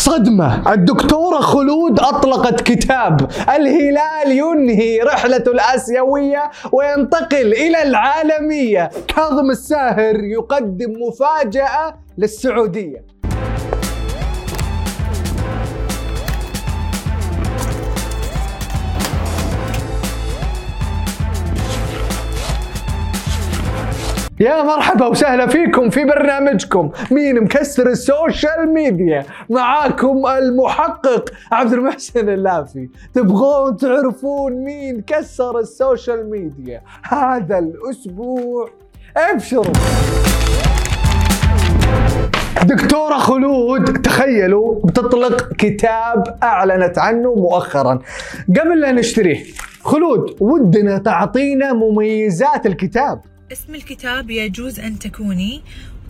[0.00, 0.72] صدمة.
[0.72, 3.30] الدكتورة خلود أطلقت كتاب.
[3.56, 8.90] الهلال ينهي رحلة الآسيوية وينتقل إلى العالمية.
[9.16, 13.04] كاظم الساهر يقدم مفاجأة للسعودية.
[24.40, 29.24] يا مرحبا وسهلا فيكم في برنامجكم مين مكسر السوشيال ميديا.
[29.50, 32.88] معاكم المحقق عبد المحسن اللافي.
[33.14, 38.68] تبغون تعرفون مين كسر ال social media هذا الأسبوع؟
[39.16, 39.72] ابشروا.
[42.64, 47.98] دكتورة خلود تخيلوا بتطلق كتاب أعلنت عنه مؤخرا.
[48.48, 49.44] قبل لا نشتريه
[49.80, 53.20] خلود ودنا تعطينا مميزات الكتاب.
[53.52, 55.62] اسم الكتاب يجوز أن تكوني.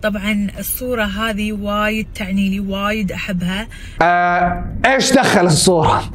[0.03, 3.69] طبعا الصورة هذه وايد تعني لي وايد أحبها.
[4.03, 6.11] آه، إيش دخل الصورة؟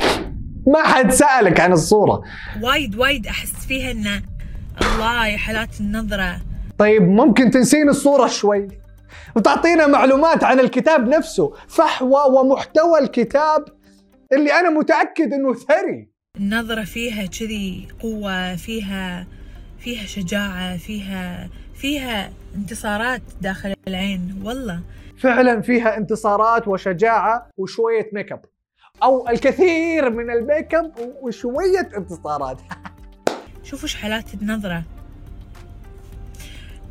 [0.68, 2.22] ما حد سألك عن الصورة.
[2.62, 4.22] وايد وايد أحس فيها أن
[4.82, 6.42] الله يا حالات النظرة.
[6.78, 8.68] طيب ممكن تنسين الصورة شوي؟
[9.36, 11.54] وتعطينا معلومات عن الكتاب نفسه.
[11.68, 13.66] فحوى ومحتوى الكتاب
[14.34, 16.10] اللي أنا متأكد أنه ثري.
[16.38, 19.28] النظرة فيها كذي قوة فيها
[19.86, 24.42] فيها شجاعة فيها فيها انتصارات داخل العين.
[24.44, 24.80] والله.
[25.18, 28.46] فعلا فيها انتصارات وشجاعة وشوية make up
[29.04, 32.58] أو الكثير من ال make up وشوية انتصارات.
[33.70, 34.84] شوفوا حالات النظرة.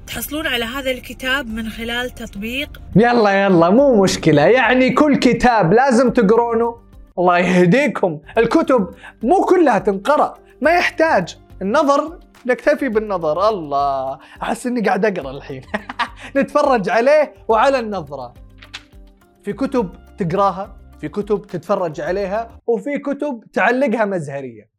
[0.06, 2.80] تحصلون على هذا الكتاب من خلال تطبيق.
[2.96, 4.42] يلا يلا مو مشكلة.
[4.42, 6.76] يعني كل كتاب لازم تقرونه
[7.18, 8.20] الله يهديكم.
[8.38, 10.38] الكتب مو كلها تنقرأ.
[10.60, 11.38] ما يحتاج.
[11.62, 13.48] النظر نكتفي بالنظر.
[13.48, 15.62] الله أحس إني قاعد أقرأ الحين.
[16.36, 18.34] نتفرج عليه وعلى النظرة.
[19.42, 24.70] في كتب تقراها في كتب تتفرج عليها وفي كتب تعلقها مزهرية.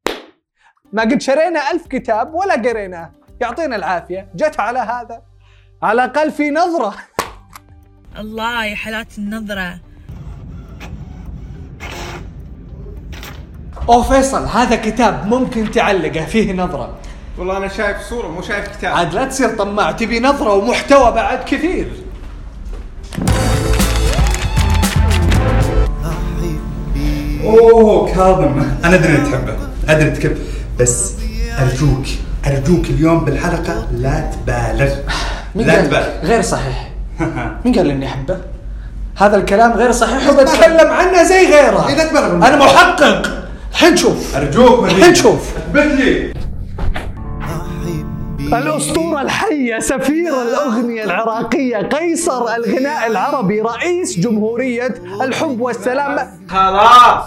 [0.94, 3.12] ما قد شرينا ألف كتاب ولا قريناه.
[3.42, 4.30] يعطينا العافية.
[4.36, 5.22] جت على هذا.
[5.84, 6.96] على الأقل في نظرة.
[8.22, 9.80] الله يا حالات النظرة.
[13.90, 16.98] أو فيصل هذا كتاب ممكن تعلقه فيه نظرة.
[17.38, 18.94] والله أنا شايف صورة مو شايف كتاب.
[18.94, 21.88] عاد لا تصير طماع تبي نظرة ومحتوى بعد كثير.
[27.44, 28.64] أوه كاظم.
[28.86, 29.58] أنا أدري إنك تحبه.
[29.90, 30.38] أدري تحب
[30.80, 31.14] بس
[31.60, 32.06] أرجوك
[32.48, 34.96] أرجوك اليوم بالحلقة لا تبالغ.
[35.56, 36.08] لا تبالغ.
[36.24, 36.92] غير صحيح.
[37.66, 38.38] مين قال إني أحبه؟
[39.18, 41.92] هذا الكلام غير صحيح وبتكلم عنه زي غيره.
[41.96, 42.48] لا تبالغ.
[42.48, 43.46] أنا محقق.
[43.72, 46.35] الحين نشوف أرجوك الحين نشوف أثبت لي.
[48.54, 56.18] الأسطورة الحية سفير الأغنية العراقية قيصر الغناء العربي رئيس جمهورية الحب والسلام.
[56.50, 57.26] خلاص.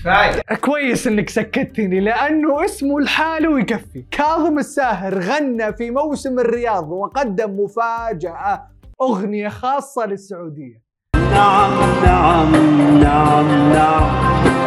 [0.00, 0.42] كفاية.
[0.60, 4.04] كويس إنك سكتني لأنه اسمه لحاله يكفي.
[4.10, 8.62] كاظم الساهر غنى في موسم الرياض وقدم مفاجأة
[9.02, 10.84] أغنية خاصة للسعودية.
[11.14, 11.70] نعم
[12.04, 12.52] نعم
[13.00, 14.10] نعم نعم.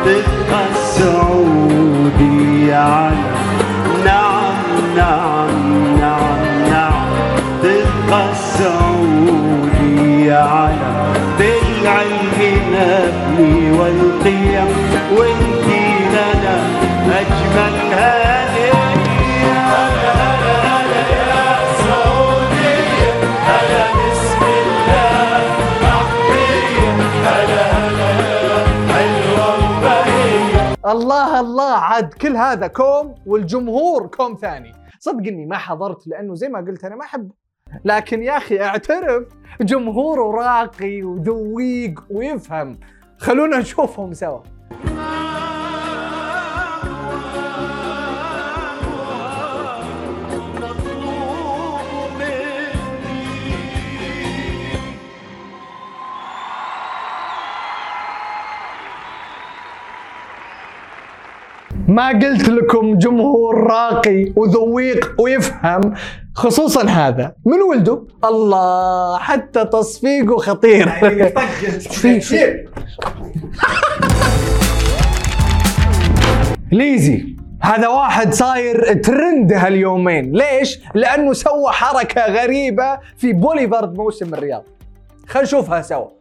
[0.05, 3.15] تبقى السعودية على
[4.05, 4.36] نعم.
[4.97, 7.07] نعم نعم نعم.
[7.63, 12.39] تبقى السعودية على بالعلم
[12.73, 14.67] نبني والقيم
[15.17, 16.57] وانتي لنا
[17.19, 17.93] أجمل.
[17.93, 18.73] هدية
[30.85, 31.73] الله الله.
[31.77, 34.73] عاد كل هذا كوم والجمهور كوم ثاني.
[34.99, 37.31] صدقني ما حضرت لأنه زي ما قلت أنا ما احب
[37.85, 39.27] لكن يا أخي أعترف
[39.61, 42.79] جمهوره راقي وذويق ويفهم.
[43.17, 44.39] خلونا نشوفهم سوا.
[61.97, 65.93] ما قلت لكم جمهور راقي وذويق ويفهم
[66.35, 67.33] خصوصا هذا.
[67.45, 70.91] من ولده؟ الله حتى تصفيقه خطير.
[76.71, 80.31] ليزي هذا واحد صاير ترند هاليومين.
[80.31, 84.63] ليش؟ لأنه سوى حركة غريبة في بوليفارد موسم الرياض.
[85.27, 86.16] خلينا نشوفها سوا.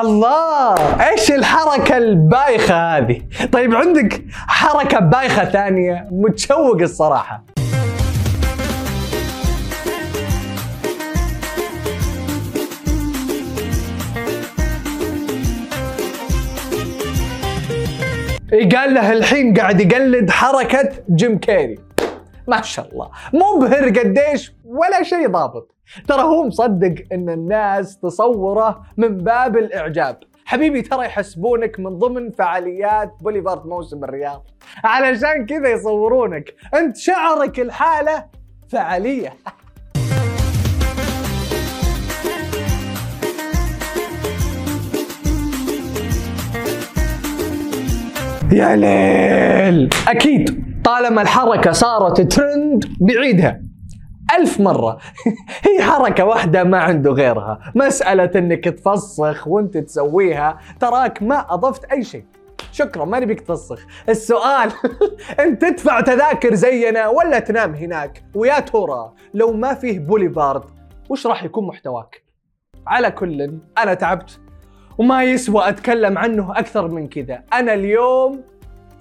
[0.00, 0.74] الله
[1.08, 7.44] إيش الحركة البايخة هذه؟ طيب عندك حركة بايخة ثانية متشوق الصراحة.
[18.76, 21.78] قال له الحين قاعد يقلد حركة جيم كيري
[22.48, 23.10] ما شاء الله.
[23.32, 25.74] مبهر قديش ولا شيء ضابط.
[26.08, 30.18] ترى هو مصدق إن الناس تصوره من باب الإعجاب.
[30.44, 34.46] حبيبي ترى يحسبونك من ضمن فعاليات بوليفارد موسم الرياض.
[34.84, 36.54] علشان كذا يصورونك.
[36.74, 38.24] أنت شعرك الحالة
[38.68, 39.32] فعالية.
[48.52, 49.90] يا ليل!
[50.08, 50.73] أكيد.
[50.84, 53.60] طالما الحركة صارت ترند بعيدها.
[54.38, 54.98] ألف مرة.
[55.68, 57.58] هي حركة واحدة ما عنده غيرها.
[57.74, 60.58] مسألة أنك تفسخ وأنت تسويها.
[60.80, 62.24] تراك ما أضفت أي شيء.
[62.72, 63.86] شكرا ما نبيك تفسخ.
[64.08, 64.72] السؤال
[65.40, 70.62] أنت تدفع تذاكر زينا ولا تنام هناك؟ ويا ترى لو ما فيه بوليفارد
[71.08, 72.24] وش راح يكون محتواك؟
[72.86, 74.40] على كل أنا تعبت.
[74.98, 77.42] وما يسوى أتكلم عنه أكثر من كذا.
[77.52, 78.42] أنا اليوم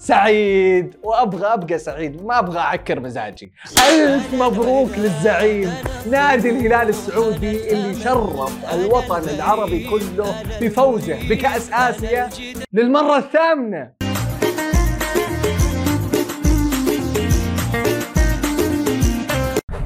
[0.04, 3.54] سعيد وأبغى أبقى سعيد ما أبغى أعكر مزاجي.
[3.90, 5.74] ألف مبروك للزعيم.
[6.12, 12.30] نادي الهلال السعودي اللي شرف الوطن العربي كله بفوزه بكأس آسيا
[12.74, 13.92] للمرة الثامنة.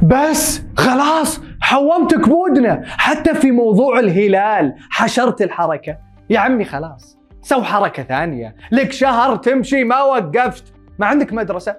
[0.03, 5.97] بس خلاص حومت كبودنا حتى في موضوع الهلال حشرت الحركة.
[6.29, 7.16] يا عمي خلاص.
[7.47, 8.55] سو حركة ثانية.
[8.71, 10.73] لك شهر تمشي ما وقفت.
[10.99, 11.75] ما عندك مدرسة.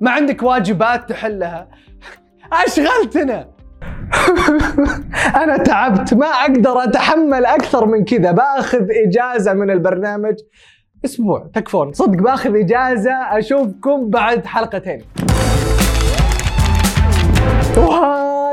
[0.00, 1.68] ما عندك واجبات تحلها.
[2.52, 3.48] أشغلتنا.
[5.42, 6.14] أنا تعبت.
[6.14, 8.32] ما أقدر أتحمل أكثر من كذا.
[8.32, 10.34] بأخذ إجازة من البرنامج.
[11.04, 11.50] أسبوع.
[11.54, 11.92] تكفون.
[11.92, 13.12] صدق بأخذ إجازة.
[13.12, 15.00] أشوفكم بعد حلقتين.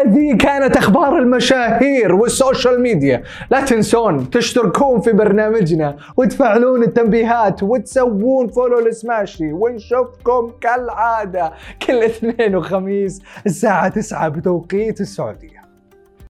[0.05, 3.23] وهذه كانت أخبار المشاهير وال social media.
[3.51, 11.53] لا تنسون تشتركون في برنامجنا وتفعلون التنبيهات وتسوون follow ل Smashi ونشوفكم كالعادة
[11.87, 15.64] كل اثنين وخميس الساعة 9 بتوقيت السعودية.